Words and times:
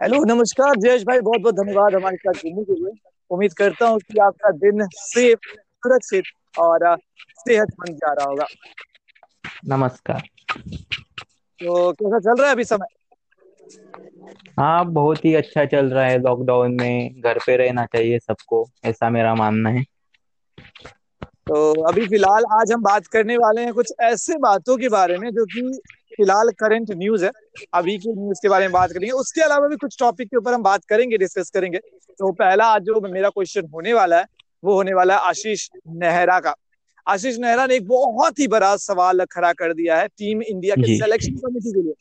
Hello 0.00 0.18
नमस्कार 0.26 0.76
जयेश 0.78 1.02
भाई 1.04 1.20
बहुत 1.20 1.40
बहुत 1.40 1.54
धन्यवाद 1.54 1.94
हमारे 1.94 2.16
साथ 2.18 2.34
जुड़ने 2.36 2.64
के 2.64 2.74
लिए। 2.74 2.92
उम्मीद 3.30 3.52
करता 3.54 3.86
हूँ 3.86 4.00
कि 4.02 4.18
आपका 4.22 4.50
दिन 4.58 4.86
सेफ़ 4.94 5.40
सुरक्षित 5.82 6.26
और 6.56 6.94
सेहतमंद 7.38 7.96
जा 7.96 8.12
रहा 8.12 8.26
होगा। 8.26 8.46
नमस्कार। 9.64 10.28
तो 11.60 11.92
कैसा 11.94 12.18
चल 12.20 12.38
रहा 12.38 12.46
है 12.48 12.54
अभी 12.54 12.64
समय? 12.66 12.86
हाँ 14.58 14.84
बहुत 14.92 15.24
ही 15.24 15.34
अच्छा 15.34 15.64
चल 15.66 15.90
रहा 15.90 16.04
है 16.06 16.18
लॉकडाउन 16.20 16.74
में। 16.74 17.20
घर 17.22 17.38
पे 17.40 17.56
रहना 17.56 17.84
चाहिए 17.86 18.18
सबको 18.20 18.68
ऐसा 18.86 19.10
मेरा 19.10 19.34
मानना 19.36 19.70
है। 19.70 19.84
तो 21.48 21.56
अभी 21.82 22.04
फ़िलहाल 22.06 22.44
आज 22.52 22.72
हम 22.72 22.82
बात 22.82 23.06
करने 23.08 23.36
वाले 23.38 23.62
हैं 23.62 23.72
कुछ 23.74 23.92
ऐसे 24.04 24.36
बातों 24.40 24.76
के 24.78 24.88
बारे 24.90 25.18
में 25.18 25.30
जो 25.32 25.44
कि 25.48 25.62
फ़िलहाल 26.16 26.50
करंट 26.50 26.90
न्यूज़ 26.90 27.24
है। 27.24 27.30
अभी 27.74 27.96
की 27.98 28.12
न्यूज़ 28.12 28.40
के 28.42 28.48
बारे 28.48 28.64
में 28.64 28.72
बात 28.72 28.92
करेंगे। 28.92 29.10
उसके 29.12 29.40
अलावा 29.40 29.68
भी 29.68 29.76
कुछ 29.76 29.96
टॉपिक 30.00 30.28
के 30.28 30.36
ऊपर 30.36 30.54
हम 30.54 30.62
बात 30.62 30.84
करेंगे 30.84 31.18
डिस्कस 31.18 31.50
करेंगे। 31.50 31.78
तो 31.78 32.32
पहला 32.32 32.66
आज 32.66 32.82
जो 32.82 33.00
मेरा 33.08 33.28
क्वेश्चन 33.30 33.68
होने 33.74 33.92
वाला 33.92 34.18
है 34.18 34.26
वो 34.62 34.74
होने 34.74 34.94
वाला 34.94 35.14
है 35.14 35.20
आशीष 35.20 35.68
नेहरा 35.88 36.38
का। 36.40 36.54
आशीष 37.06 37.38
नेहरा 37.38 37.66
ने 37.66 37.74
एक 37.76 37.86
बहुत 37.88 38.38
ही 38.38 38.46
बड़ा 38.48 38.76
सवाल 38.76 39.24
खड़ा 39.24 39.52
कर 39.52 39.72
दिया 39.74 39.96
है 39.98 40.06
टीम 40.08 40.42
इंडिया 40.42 40.76
के 40.76 40.96
सिलेक्शन 40.98 41.34
कमेटी 41.36 41.72
के 41.72 41.82
लिए। 41.82 41.94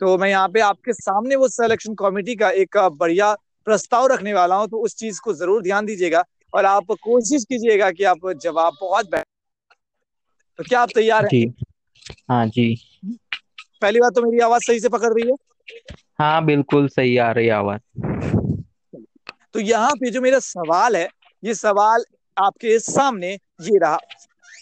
तो 0.00 0.16
मैं 0.18 0.28
यहाँ 0.28 0.48
पे 0.48 0.60
आपके 0.60 0.92
सामने 0.92 1.36
वो 1.36 1.48
सिलेक्शन 1.48 1.94
कमेटी 1.94 2.34
का 2.34 2.50
एक 2.50 2.76
बढ़िया 2.98 3.32
प्रस्ताव 3.66 4.06
रखने 4.06 4.32
वाला 4.34 4.56
हूँ 4.56 4.68
तो 4.68 4.78
उस 4.78 4.96
चीज़ 4.96 5.20
को 5.20 5.34
ज़रूर 5.34 5.62
ध्यान 5.62 5.86
दीजिएगा 5.86 6.24
और 6.54 6.64
आप 6.64 6.92
कोशिश 6.92 7.44
कीजिएगा 7.44 7.90
कि 7.90 8.04
आप 8.04 8.30
जवाब 8.42 8.76
बहुत 8.80 9.14
तो 10.58 10.64
क्या 10.64 10.80
आप 10.80 10.88
तैयार 10.94 11.24
हैं? 11.24 11.54
हाँ 12.30 12.46
जी। 12.46 12.74
पहली 13.84 14.00
बात 14.00 14.14
तो 14.14 14.22
मेरी 14.22 14.38
आवाज़ 14.42 14.62
सही 14.62 14.80
से 14.80 14.88
पकड़ 14.88 15.12
रही 15.12 15.30
है। 15.30 15.36
हाँ 16.18 16.44
बिल्कुल 16.44 16.88
सही 16.88 17.16
आ 17.18 17.30
रही 17.32 17.48
आवाज़। 17.50 17.80
तो 19.54 19.60
यहाँ 19.60 19.94
पे 19.96 20.10
जो 20.10 20.20
मेरा 20.20 20.38
सवाल 20.38 20.96
है 20.96 21.08
ये 21.42 21.54
सवाल 21.54 22.04
आपके 22.36 22.78
सामने 22.80 23.32
ये 23.32 23.78
रहा। 23.78 23.98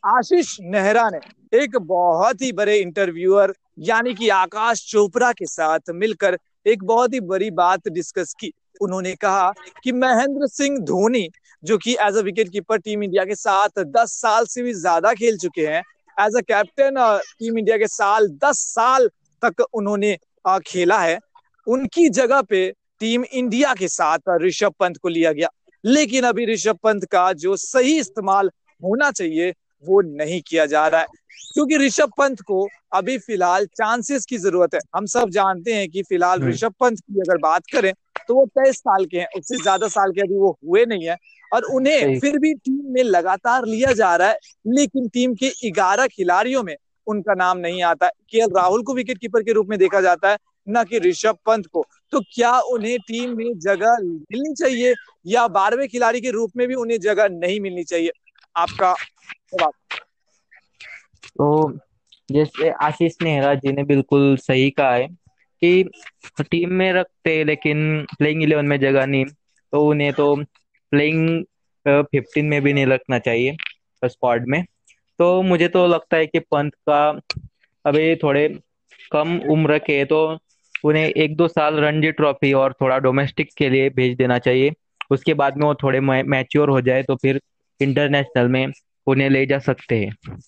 आशीष 0.08 0.56
नेहरा 0.62 1.08
ने 1.10 1.18
एक 1.52 1.76
बहुत 1.78 2.42
ही 2.42 2.52
बड़े 2.52 2.76
इंटरव्यूअर 2.78 3.52
यानी 3.80 4.14
कि 4.14 4.28
आकाश 4.30 4.84
चोपड़ा 4.86 5.32
के 5.32 5.46
साथ 5.46 5.90
मिलकर 5.94 6.38
एक 6.66 6.84
बहुत 6.84 7.14
ही 7.14 7.20
बड़ी 7.22 7.50
बात 7.52 7.88
डिस्कस 7.90 8.34
की। 8.40 8.52
उन्होंने 8.80 9.14
कहा 9.14 9.52
कि 9.84 9.92
महेंद्र 9.92 10.46
सिंह 10.48 10.78
धोनी 10.86 11.28
जो 11.62 11.78
कि 11.78 11.96
as 12.02 12.16
a 12.16 12.22
wicket 12.22 12.48
keeper 12.48 12.78
team 12.78 13.02
India 13.02 13.24
के 13.24 13.34
साथ 13.34 13.82
दस 13.96 14.12
साल 14.20 14.46
से 14.46 14.62
भी 14.62 14.72
ज़्यादा 14.74 15.12
खेल 15.14 15.36
चुके 15.38 15.66
हैं 15.66 15.82
as 16.20 16.36
a 16.36 16.40
captain 16.40 17.20
team 17.38 17.58
India 17.58 17.76
के 17.76 17.86
साल 17.86 18.28
दस 18.28 18.58
साल 18.58 19.08
तक 19.44 19.66
उन्होंने 19.74 20.18
uh, 20.48 20.60
खेला 20.66 20.98
है। 20.98 21.18
उनकी 21.66 22.08
जगह 22.08 22.42
पे 22.42 22.72
टीम 23.00 23.24
इंडिया 23.24 23.74
के 23.74 23.88
साथ 23.88 24.18
ऋषभ 24.42 24.72
पंत 24.80 24.96
को 24.96 25.08
लिया 25.08 25.32
गया। 25.32 25.48
लेकिन 25.84 26.24
अभी 26.24 26.46
ऋषभ 26.46 26.78
पंत 26.82 27.04
का 27.04 27.32
जो 27.32 27.56
सही 27.56 27.98
इस्तेमाल 27.98 28.50
होना 28.84 29.10
चाहिए 29.10 29.50
वो 29.84 30.00
नहीं 30.00 30.42
किया 30.46 30.66
जा 30.66 30.86
रहा 30.88 31.00
है। 31.00 31.06
क्योंकि 31.54 31.76
ऋषभ 31.76 32.12
पंत 32.18 32.40
को 32.40 32.68
अभी 32.92 33.18
फ़िलहाल 33.18 33.66
चांसेस 33.66 34.26
की 34.26 34.38
ज़रूरत 34.38 34.74
है। 34.74 34.80
हम 34.96 35.06
सब 35.06 35.30
जानते 35.30 35.74
हैं 35.74 35.88
कि 35.88 36.02
फ़िलहाल। 36.02 36.42
ऋषभ 36.42 36.72
पंत 36.80 36.98
की 37.00 37.20
अगर 37.20 37.38
बात 37.38 37.62
करें 37.72 37.92
तो 38.28 38.34
वो 38.34 38.44
तेईस 38.58 38.76
साल 38.78 39.04
के 39.06 39.18
हैं 39.18 39.26
उससे 39.36 39.56
ज़्यादा 39.56 39.88
साल 39.88 40.12
के 40.12 40.20
अभी 40.20 40.36
वो 40.36 40.50
हुए 40.66 40.84
नहीं 40.86 41.08
है। 41.08 41.16
और 41.52 41.64
उन्हें 41.74 42.18
फिर 42.20 42.38
भी 42.38 42.52
टीम 42.54 42.92
में 42.94 43.02
लगातार 43.02 43.66
लिया 43.66 43.92
जा 43.92 44.14
रहा 44.16 44.28
है 44.28 44.36
लेकिन 44.68 45.08
टीम 45.08 45.34
के 45.34 45.70
ग्यारह 45.70 46.06
खिलाड़ियों 46.06 46.62
में 46.62 46.74
उनका 47.06 47.34
नाम 47.34 47.58
नहीं 47.58 47.82
आता। 47.82 48.08
केएल 48.30 48.50
राहुल 48.56 48.82
को 48.82 48.94
विकेट 48.94 49.18
कीपर 49.18 49.42
के 49.42 49.52
रूप 49.52 49.68
में 49.70 49.78
देखा 49.78 50.00
जाता 50.00 50.30
है 50.30 50.36
न 50.66 50.84
कि 50.84 50.98
ऋषभ 50.98 51.38
पंत 51.46 51.66
को। 51.66 51.84
तो 52.12 52.20
क्या 52.34 52.58
उन्हें 52.72 52.98
टीम 52.98 53.36
में 53.36 53.58
जगह 53.58 53.96
मिलनी 54.00 54.54
चाहिए 54.54 54.94
या 55.26 55.46
बारहवें 55.50 55.88
खिलाड़ी 55.88 56.20
के 56.20 56.30
रूप 56.30 56.52
में 56.56 56.66
भी 56.68 56.74
उन्हें 56.74 56.98
जगह 57.00 57.28
नहीं 57.30 57.60
मिलनी 57.60 57.84
चाहिए? 57.84 58.10
आपका 58.56 58.94
जवाब 59.54 59.72
तो 61.30 61.72
जैसे 62.28 62.70
आशीष 62.82 63.16
नेहरा 63.22 63.54
जी 63.54 63.72
ने 63.72 63.84
बिल्कुल 63.84 64.36
सही 64.36 64.70
कहा 64.70 64.92
है 64.94 65.08
कि 65.64 66.42
टीम 66.42 66.72
में 66.72 66.92
रखते 66.92 67.42
लेकिन 67.44 68.04
प्लेइंग 68.18 68.42
इलेवन 68.42 68.66
में 68.66 68.78
जगह 68.80 69.06
नहीं। 69.06 69.24
तो 69.72 69.86
उन्हें 69.88 70.12
तो 70.12 70.34
प्लेइंग 70.92 71.44
फिफ्टीन 71.86 72.46
में 72.46 72.60
भी 72.62 72.72
नहीं 72.72 72.86
रखना 72.86 73.18
चाहिए 73.18 73.56
स्क्वाड 74.02 74.48
में। 74.48 74.62
तो 75.18 75.42
मुझे 75.42 75.68
तो 75.68 75.86
लगता 75.86 76.16
है 76.16 76.26
कि 76.26 76.38
पंत 76.40 76.74
का 76.88 77.08
अभी 77.84 78.14
थोड़े 78.16 78.48
कम 79.12 79.38
उम्र 79.50 79.78
के 79.78 80.04
तो 80.04 80.20
उन्हें 80.84 81.04
एक 81.04 81.36
दो 81.36 81.48
साल 81.48 81.74
रणजी 81.76 82.10
ट्रॉफी 82.12 82.52
और 82.52 82.72
थोड़ा 82.72 82.98
डोमेस्टिक 82.98 83.48
के 83.58 83.68
लिए 83.68 83.90
भेज 83.90 84.16
देना 84.16 84.38
चाहिए। 84.38 84.72
उसके 85.10 85.34
बाद 85.34 85.56
में 85.56 85.66
वो 85.66 85.74
थोड़े 85.74 86.00
मैच्योर 86.00 86.70
हो 86.70 86.80
जाए 86.80 87.02
तो 87.02 87.16
फिर 87.16 87.40
इंटरनेशनल 87.80 88.48
में 88.48 88.66
उन्हें 89.06 89.28
ले 89.30 89.44
जा 89.46 89.58
सकते 89.58 89.98
हैं। 89.98 90.38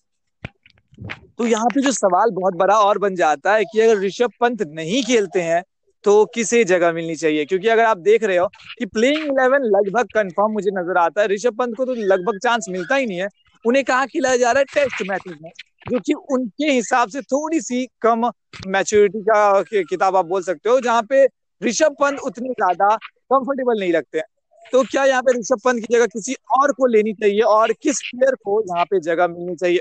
तो 1.38 1.46
यहाँ 1.46 1.66
पे 1.74 1.80
जो 1.80 1.90
सवाल 1.92 2.30
बहुत 2.32 2.54
बड़ा 2.56 2.74
और 2.78 2.98
बन 2.98 3.14
जाता 3.16 3.54
है 3.54 3.64
कि 3.64 3.80
अगर 3.80 4.00
ऋषभ 4.00 4.32
पंत 4.40 4.62
नहीं 4.70 5.02
खेलते 5.04 5.40
हैं 5.42 5.62
तो 6.04 6.24
किसे 6.34 6.62
जगह 6.64 6.92
मिलनी 6.92 7.14
चाहिए? 7.16 7.44
क्योंकि 7.44 7.68
अगर 7.68 7.84
आप 7.84 7.98
देख 7.98 8.24
रहे 8.24 8.36
हो 8.36 8.46
कि 8.78 8.86
प्लेइंग 8.86 9.22
इलेवन 9.22 9.62
लगभग 9.66 10.08
कंफर्म 10.14 10.52
मुझे 10.52 10.70
नज़र 10.70 10.98
आता 10.98 11.22
है। 11.22 11.28
ऋषभ 11.28 11.56
पंत 11.58 11.76
को 11.76 11.84
तो 11.84 11.94
लगभग 11.94 12.38
चांस 12.38 12.66
मिलता 12.70 12.96
ही 12.96 13.06
नहीं 13.06 13.18
है। 13.18 13.28
उन्हें 13.64 13.84
कहा 13.84 14.06
खिलाया 14.06 14.36
जा 14.36 14.50
रहा 14.50 14.60
है? 14.60 14.64
टेस्ट 14.74 15.02
मैचेस 15.08 15.38
में, 15.42 15.50
जो 15.90 15.98
कि 15.98 16.14
उनके 16.32 16.70
हिसाब 16.72 17.08
से 17.08 17.20
थोड़ी 17.22 17.60
सी 17.60 17.86
कम 18.02 18.30
मैच्योरिटी 18.68 19.20
का 19.22 19.62
किताब 19.62 20.16
आप 20.16 20.26
बोल 20.26 20.42
सकते 20.42 20.68
हो, 20.68 20.78
जहाँ 20.80 21.02
पे 21.02 21.24
ऋषभ 21.62 21.96
पंत 22.00 22.20
उतने 22.20 22.48
ज़्यादा 22.50 22.94
कंफर्टेबल 22.96 23.80
नहीं 23.80 23.92
लगते 23.92 24.18
हैं। 24.18 24.24
तो 24.72 24.82
क्या 24.82 25.04
यहाँ 25.04 25.22
पे 25.22 25.38
ऋषभ 25.38 25.60
पंत 25.64 25.84
की 25.86 25.94
जगह 25.94 26.06
किसी 26.06 26.34
और 26.58 26.72
को 26.72 26.86
लेनी 26.86 27.12
चाहिए? 27.14 27.40
और 27.40 27.72
किस 27.82 28.00
प्लेयर 28.04 28.34
को 28.34 28.60
यहाँ 28.62 28.84
पे 28.84 29.00
जगह 29.00 29.28
मिलनी 29.28 29.54
चाहिए? 29.54 29.80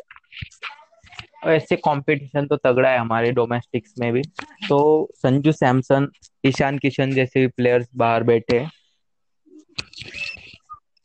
ऐसे 1.46 1.76
कंपटीशन 1.78 2.48
तो 2.48 2.58
तगड़ा 2.58 2.90
है 2.90 2.98
हमारे 2.98 3.31
डोमेस्टिक्स 3.31 3.94
में 4.00 4.12
भी। 4.14 4.22
तो 4.70 5.09
संजू 5.16 5.52
सैमसन 5.52 6.08
ईशान 6.46 6.78
किशन 6.78 7.12
जैसे 7.12 7.40
भी 7.40 7.48
प्लेयर्स 7.48 7.88
बाहर 7.96 8.24
बैठे 8.24 8.59
हैं। 8.59 8.72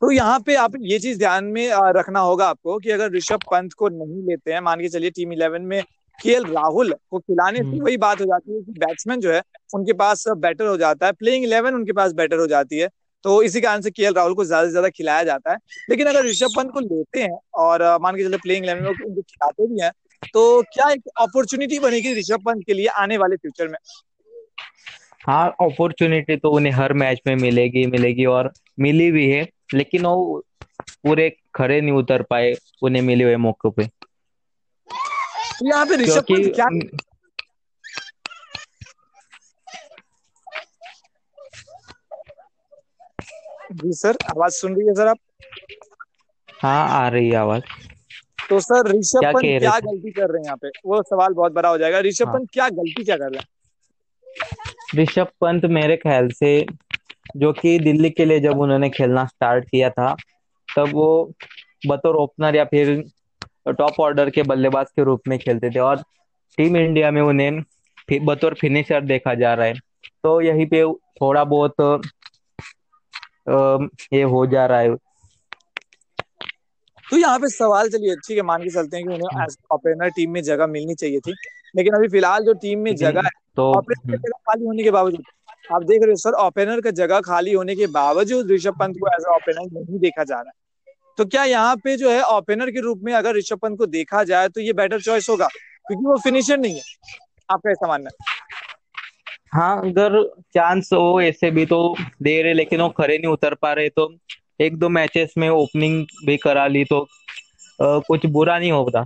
तो 0.03 0.11
यहाँ 0.11 0.39
पे 0.41 0.55
आप 0.55 0.73
ये 0.81 0.99
चीज़ 0.99 1.19
ध्यान 1.19 1.45
में 1.45 1.69
रखना 1.97 2.21
होगा 2.21 2.49
आपको 2.49 2.79
कि 2.79 2.91
अगर 2.91 3.11
ऋषभ 3.13 3.41
पंत 3.51 3.73
को 3.73 3.89
नहीं 3.89 4.23
लेते 4.23 4.53
हैं 4.53 4.61
मान 4.61 4.81
के 4.81 4.89
चलिए 4.89 5.11
टीम 5.11 5.33
इलेवन 5.33 5.63
में 5.63 5.83
के 6.19 6.39
राहुल 6.45 6.93
को 7.11 7.19
खिलाने 7.19 7.59
से 7.59 7.65
हम्म। 7.65 7.83
वही 7.83 7.97
बात 7.97 8.21
हो 8.21 8.25
जाती 8.27 8.55
है 8.55 8.61
कि 8.63 8.73
बैट्समैन 8.79 9.21
जो 9.21 9.33
है 9.33 9.43
उनके 9.75 9.93
पास 9.95 10.25
बेटर 10.39 10.67
हो 10.67 10.77
जाता 10.77 11.07
है 11.07 11.13
प्लेइंग 11.15 11.45
इलेवन 11.45 11.75
उनके 11.75 11.93
पास 11.93 12.13
बेटर 12.13 12.39
हो 12.39 12.47
जाती 12.47 12.79
है। 12.79 12.89
तो 13.25 13.43
इसी 13.43 13.61
कारण 13.61 13.81
से 13.81 13.91
के 13.91 14.11
राहुल 14.11 14.35
को 14.35 14.45
ज़्यादा 14.45 14.67
से 14.67 14.71
ज़्यादा 14.71 14.89
खिलाया 14.89 15.23
जाता 15.25 15.53
है। 15.53 15.59
लेकिन 15.91 16.07
अगर 16.07 16.25
ऋषभ 16.25 16.57
पंत 16.57 16.71
को 16.73 16.81
लेते 16.81 17.23
हैं 17.23 17.39
और 17.59 17.83
मान 18.03 18.17
के 18.17 18.25
चलिए 18.25 18.39
प्लेइंग 18.39 18.65
इलेवन 18.65 18.83
में 18.83 18.89
उनको 18.91 19.23
खिलाते 19.23 19.67
भी 19.67 19.81
हैं 19.81 19.91
तो 20.25 20.43
क्या 20.75 20.89
एक 20.93 21.09
अपॉर्चुनिटी 21.21 21.79
बनेगी 21.81 22.15
ऋषभ 22.15 22.45
पंत 22.47 22.65
के 22.67 22.75
लिए 22.75 22.87
आने 22.99 23.17
वाले 23.19 23.37
फ्यूचर 23.37 23.69
में? 23.69 23.79
हाँ 25.27 25.49
अपॉर्चुनिटी 25.63 26.37
तो 26.37 26.51
उन्हें 26.57 26.73
हर 26.73 26.93
मैच 27.03 27.21
में 27.27 27.35
मिलेगी 27.37 27.85
मिलेगी 27.87 28.25
और 28.37 28.53
मिली 28.81 29.11
भी 29.13 29.29
है 29.31 29.47
लेकिन 29.75 30.07
वो 30.07 30.43
पूरे 31.05 31.29
खड़े 31.55 31.81
नहीं 31.81 31.93
उतर 31.95 32.23
पाए 32.31 32.55
उन्हें 32.83 33.03
मिले 33.03 33.25
हुए 33.25 33.37
मौके 33.47 33.71
पे। 33.71 33.89
तो 35.51 35.69
यहाँ 35.69 35.85
पे 35.87 35.97
ऋषभ 35.97 36.25
पंत 36.31 36.55
क्या 36.55 36.69
जी 43.73 43.93
सर 43.95 44.17
आवाज़ 44.31 44.55
सुन 44.55 44.77
रही 44.77 44.87
है 44.87 44.95
सर 44.95 45.09
आप? 45.09 45.19
हाँ 46.63 46.89
आ 46.97 47.09
रही 47.09 47.29
है 47.31 47.37
आवाज़। 47.37 47.63
तो 48.49 48.59
सर 48.61 48.89
ऋषभ 48.89 49.25
पंत 49.25 49.43
क्या 49.43 49.59
क्या 49.59 49.79
गलती 49.81 50.11
कर 50.11 50.31
रहे 50.31 50.39
हैं 50.39 50.45
यहाँ 50.45 50.57
पे? 50.57 50.69
वो 50.87 51.03
सवाल 51.03 51.33
बहुत 51.35 51.53
बड़ा 51.53 51.69
हो 51.69 51.79
जाएगा। 51.79 51.99
ऋषभ 52.01 52.27
हाँ। 52.27 52.35
पंत 52.35 52.49
क्या 52.53 52.69
गलती 52.71 53.05
क्या 53.05 53.17
कर 53.17 53.31
रहे 53.31 53.39
हैं? 53.39 53.47
ऋषभ 54.97 55.29
पंत 55.41 55.65
मेरे 55.73 55.97
ख्याल 55.97 56.29
से 56.31 56.51
जो 57.37 57.53
कि 57.53 57.79
दिल्ली 57.79 58.11
के 58.11 58.25
लिए 58.25 58.41
जब 58.41 58.59
उन्होंने 58.61 58.91
खेलना 58.91 59.25
स्टार्ट 59.27 59.69
किया 59.71 59.91
था 59.91 60.15
तब 60.69 60.93
वो 60.95 61.09
बतौर 61.87 62.15
ओपनर 62.17 62.57
या 62.57 62.65
फिर 62.65 63.03
टॉप 63.69 64.01
ऑर्डर 64.01 64.31
के 64.31 64.43
बल्लेबाज 64.43 64.87
के 64.97 65.05
रूप 65.05 65.29
में 65.29 65.39
खेलते 65.39 65.71
थे 65.71 65.79
और 65.81 66.03
टीम 66.59 66.77
इंडिया 66.77 67.11
में 67.11 67.21
उन्हें 67.23 67.63
बतौर 68.27 68.55
फिनिशर 68.61 69.01
देखा 69.05 69.35
जा 69.35 69.53
रहा 69.55 69.67
है। 69.67 69.75
तो 70.23 70.41
यही 70.41 70.65
पे 70.67 70.83
थोड़ा 71.21 71.45
बहुत 71.47 71.75
ये 74.13 74.23
हो 74.25 74.47
जा 74.47 74.65
रहा 74.67 74.79
है। 74.81 74.95
तो 77.09 77.17
यहाँ 77.17 77.39
पे 77.39 77.49
सवाल 77.49 77.89
चलिए 77.89 78.15
ठीक 78.27 78.37
है 78.37 78.43
मान 78.45 78.63
के 78.63 78.71
चलते 78.71 78.97
हैं 78.97 79.07
कि 79.07 79.13
उन्हें 79.13 79.45
एज 79.45 79.57
ओपनर 79.73 80.09
टीम 80.11 80.31
में 80.31 80.43
जगह 80.43 80.67
मिलनी 80.69 80.95
चाहिए 80.95 81.21
थी। 81.21 81.35
लेकिन 81.75 81.95
अभी 81.95 82.09
फ़िलहाल 82.09 82.45
जो 82.45 82.53
टीम 82.63 82.81
में 82.81 82.95
जगह 82.97 83.23
है 83.25 83.31
तो 83.57 83.71
ओपनर 83.71 84.07
की 84.07 84.17
जगह 84.17 84.39
खाली 84.49 84.65
होने 84.65 84.83
के 84.83 84.91
बावजूद 84.91 85.25
आप 85.71 85.83
देख 85.83 86.03
रहे 86.03 86.11
हो 86.11 86.17
सर 86.17 86.35
ओपनर 86.45 86.81
का 86.81 86.91
जगह 86.93 87.21
खाली 87.23 87.53
होने 87.53 87.75
के 87.77 87.87
बावजूद 87.93 88.51
ऋषभ 88.51 88.79
पंत 88.81 88.97
को 89.01 89.09
एज 89.09 89.25
ओपनर 89.35 89.65
नहीं 89.73 89.99
देखा 89.99 90.25
जा 90.25 90.35
रहा 90.35 90.49
है। 90.49 90.95
तो 91.19 91.25
क्या 91.27 91.45
यहाँ 91.45 91.77
पे 91.77 91.97
जो 91.97 92.11
है 92.11 92.23
ओपनर 92.27 92.71
के 92.71 92.81
रूप 92.81 93.01
में 93.05 93.13
अगर 93.15 93.37
ऋषभ 93.37 93.59
पंत 93.59 93.79
को 93.79 93.87
देखा 93.89 94.23
जाए 94.25 94.49
तो 94.49 94.61
ये 94.61 94.73
बेटर 94.73 95.01
चॉइस 95.01 95.29
होगा? 95.31 95.47
क्योंकि 95.87 96.07
वो 96.07 96.17
फिनिशर 96.25 96.59
नहीं 96.59 96.75
है। 96.75 96.83
आपका 97.49 97.71
ऐसा 97.71 97.89
मानना 97.89 98.11
है? 98.11 98.27
हाँ 99.55 99.79
अगर 99.81 100.23
चांस 100.55 100.91
हो 100.93 101.21
ऐसे 101.21 101.51
भी 101.51 101.65
तो 101.67 101.95
दे 102.23 102.41
रहे 102.43 102.53
लेकिन 102.55 102.81
वो 102.81 102.89
खरे 102.99 103.19
नहीं 103.19 103.33
उतर 103.33 103.55
पा 103.55 103.73
रहे 103.73 103.89
तो 103.89 104.07
एक 104.61 104.77
दो 104.77 104.89
मैचेस 104.89 105.35
में 105.39 105.49
ओपनिंग 105.49 106.07
भी 106.27 106.37
करा 106.37 106.67
ली 106.67 106.85
तो 106.85 107.01
आ, 107.83 107.99
कुछ 107.99 108.27
बुरा 108.27 108.59
नहीं 108.59 108.73
होगा 108.73 109.05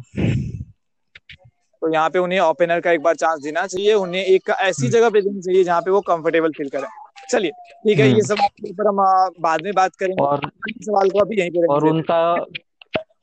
तो 1.83 1.93
यहाँ 1.95 2.11
पे 2.11 2.19
उन्हें 2.19 2.41
ओपनर 2.41 2.81
का 2.81 2.91
एक 2.91 3.01
बार 3.03 3.15
चांस 3.15 3.41
देना 3.43 3.67
चाहिए 3.67 3.95
उन्हें 3.95 4.25
एक 4.25 4.51
ऐसी। 4.51 4.89
जगह 4.89 5.11
पे 5.11 5.21
देनी 5.21 5.41
चाहिए 5.41 5.65
जहाँ 5.65 5.81
पे 5.81 5.91
वो 5.91 6.01
कंफर्टेबल 6.01 6.51
फील 6.51 6.69
करें। 6.69 6.89
चलिए 7.31 7.51
ठीक 7.51 7.99
है 7.99 8.07
ये 8.07 8.13
हम्म। 8.13 8.35
के 8.35 8.71
ऊपर 8.71 8.87
हम 8.87 8.97
बाद 9.41 9.63
में 9.63 9.73
बात 9.75 9.97
करेंगे। 9.97 10.23
और 10.25 10.51
सवाल 10.83 11.11
को 11.11 11.19
अभी 11.19 11.37
यहीं 11.37 11.51
पे 11.51 11.67
और 11.67 11.87
उनका 11.87 12.35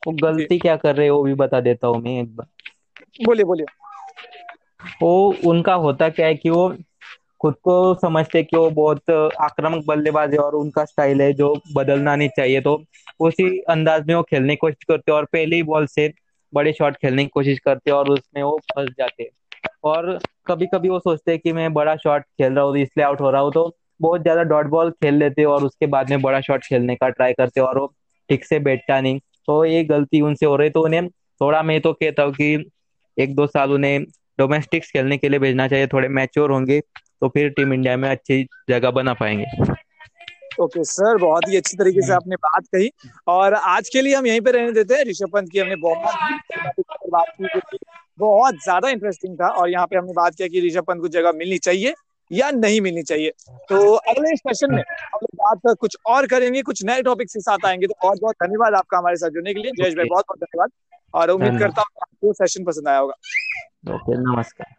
वो 0.06 0.12
गलती 0.12 0.58
क्या 0.58 0.76
कर 0.76 0.94
रहे 0.96 1.06
हैं 1.06 1.12
वो 1.12 1.22
भी 1.22 1.34
बता 1.34 1.60
देता 1.60 1.86
हूँ 1.86 2.02
मैं 2.02 2.20
एक 2.22 2.36
बार। 2.36 2.46
बोलिए 3.24 3.44
बोलिए। 3.44 3.66
वो 5.02 5.34
उनका 5.46 5.74
होता 5.74 6.08
क्या 6.08 6.26
है 6.26 6.34
कि 6.34 6.50
वो 6.50 6.68
खुद 7.40 7.54
को 7.64 7.94
समझते 7.94 8.42
कि 8.42 8.56
वो 8.56 8.70
बहुत 8.70 9.10
आक्रामक 9.40 9.84
बल्लेबाज 9.86 10.32
है 10.32 10.38
और 10.38 10.54
उनका 10.54 10.84
स्टाइल 10.84 11.22
है 11.22 11.32
जो 11.32 11.54
बदलना 11.74 12.16
नहीं 12.16 12.28
चाहिए। 12.36 12.60
तो 12.60 12.82
उसी 13.20 13.58
अंदाज 13.70 14.06
में 14.06 14.14
वो 14.14 14.22
खेलने 14.22 14.54
की 14.54 14.58
कोशिश 14.58 14.84
करते 14.88 15.12
और 15.12 15.24
पहले 15.24 15.56
ही 15.56 15.62
बॉल 15.64 15.86
से 15.88 16.12
बड़े 16.52 16.72
शॉट 16.72 16.96
खेलने 16.96 17.24
की 17.24 17.30
कोशिश 17.34 17.58
करते 17.58 17.90
और 17.90 18.10
उसमें 18.10 18.42
वो 18.42 18.58
फंस 18.72 18.88
जाते 18.98 19.28
और 19.84 20.18
कभी 20.46 20.66
कभी 20.66 20.88
वो 20.88 20.98
सोचते 20.98 21.36
कि 21.38 21.52
मैं 21.52 21.72
बड़ा 21.74 21.94
शॉट 21.96 22.22
खेल 22.22 22.52
रहा 22.52 22.64
हूँ, 22.64 22.76
इसलिए 22.78 23.04
आउट 23.06 23.20
हो 23.20 23.30
रहा 23.30 23.42
हूँ 23.42 23.52
तो 23.52 23.76
बहुत 24.00 24.22
ज़्यादा 24.22 24.42
डॉट 24.44 24.66
बॉल 24.68 24.90
खेल 24.92 25.14
लेते 25.14 25.44
और 25.44 25.64
उसके 25.64 25.86
बाद 25.88 26.10
में 26.10 26.20
बड़ा 26.22 26.40
शॉट 26.40 26.64
खेलने 26.64 26.94
का 26.96 27.08
ट्राई 27.10 27.32
करते 27.32 27.60
और 27.60 27.78
वो 27.78 27.86
ठीक 28.30 28.44
से 28.44 28.58
बैठता 28.60 29.00
नहीं। 29.00 29.18
तो 29.18 29.64
ये 29.64 29.82
गलती 29.84 30.20
उनसे 30.20 30.46
हो 30.46 30.56
रही 30.56 30.70
तो 30.70 30.82
उन्हें 30.84 31.08
थोड़ा 31.40 31.62
मैं 31.62 31.80
तो 31.80 31.92
कहता 31.94 32.22
हूँ 32.22 32.32
कि 32.34 32.54
एक 33.16 33.34
दो 33.34 33.46
साल 33.46 33.72
उन्हें 33.72 34.02
डोमेस्टिक्स 34.38 34.90
खेलने 34.90 35.16
के 35.18 35.28
लिए 35.28 35.38
भेजना 35.38 35.68
चाहिए, 35.68 35.86
थोड़े 35.86 36.08
मैच्योर 36.10 36.50
होंगे। 36.50 36.80
तो 37.22 37.28
फिर 37.28 37.48
टीम 37.50 37.72
इंडिया 37.72 37.96
में 37.96 38.08
अच्छी 38.10 38.42
जगह 38.70 38.90
बना 38.90 39.14
पाएँगे। 39.14 39.74
ओके 40.60 40.84
सर 40.84 41.16
बहुत 41.16 41.48
ही 41.48 41.56
अच्छी 41.56 41.76
तरीके 41.76 42.02
से 42.02 42.12
आपने 42.12 42.36
बात 42.36 42.66
कही। 42.66 42.90
और 43.26 43.54
आज 43.54 43.88
के 43.88 44.02
लिए 44.02 44.14
हम 44.14 44.26
यहीं 44.26 44.40
पे 44.40 44.50
रहने 44.50 44.72
देते 44.72 44.94
हैं। 44.94 45.04
ऋषभ 45.04 45.30
पंत 45.32 45.48
की 45.52 45.58
हमने 45.58 45.76
बहुत 45.76 45.98
बात 47.10 47.26
की 47.42 47.78
बहुत 48.18 48.54
ज़्यादा 48.54 48.88
इंटरेस्टिंग 48.88 49.34
था 49.34 49.48
और 49.48 49.70
यहाँ 49.70 49.86
पे 49.86 49.96
हमने 49.96 50.12
बात 50.12 50.34
किया 50.34 50.48
कि 50.48 50.60
ऋषभ 50.60 50.84
पंत 50.84 51.00
को 51.00 51.08
जगह 51.08 51.32
मिलनी 51.32 51.58
चाहिए 51.58 51.94
या 52.30 52.50
नहीं 52.50 52.80
मिलनी 52.80 53.02
चाहिए। 53.02 53.30
तो 53.68 53.94
अगले 53.94 54.36
सेशन 54.36 54.74
में 54.74 54.82
हम 54.82 55.18
लोग 55.22 55.36
बात 55.36 55.76
कुछ 55.80 55.96
और 56.06 56.26
करेंगे 56.26 56.62
कुछ 56.62 56.84
नए 56.84 57.02
टॉपिक 57.02 57.28
के 57.28 57.40
साथ 57.40 57.66
आएँगे। 57.66 57.86
तो 57.86 57.94
बहुत 58.02 58.20
बहुत 58.20 58.36
धन्यवाद 58.44 58.74
आपका 58.74 58.98
हमारे 58.98 59.16
साथ 59.16 59.30
जुड़ने 59.30 59.54
के 59.54 59.60
लिए। 59.60 59.72
जयेश 59.72 59.94
भाई 59.94 60.04
बहुत 60.04 60.24
बहुत 60.28 60.40
धन्यवाद। 60.40 60.70
और 61.14 61.30
उम्मीद 61.30 61.58
करता 61.58 61.80
हूँ 61.80 62.02
आपको 62.02 62.32
सेशन 62.32 62.64
पसंद 62.64 62.88
आया 62.88 62.98
होगा। 62.98 63.94
ओके 63.94 64.16
नमस्कार। 64.16 64.74